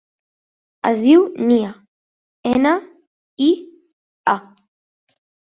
[0.91, 1.69] Es diu Nia:
[2.53, 2.73] ena,
[3.49, 3.51] i,
[4.35, 4.37] a.